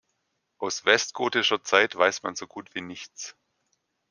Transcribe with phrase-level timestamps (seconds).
[0.57, 3.35] Aus westgotischer Zeit weiß man so gut wie nichts.